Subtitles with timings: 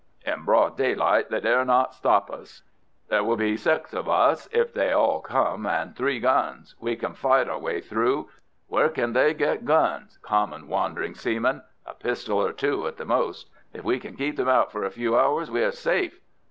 [0.25, 2.63] "In broad daylight they dare not stop us.
[3.09, 6.73] There will be six of us, if they all come, and three guns.
[6.79, 8.27] We can fight our way through.
[8.65, 11.61] Where can they get guns, common, wandering seamen?
[11.85, 13.51] A pistol or two at the most.
[13.73, 16.19] If we can keep them out for a few hours we are safe.